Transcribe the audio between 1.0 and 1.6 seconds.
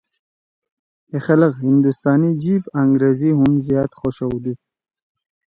ہے خلگ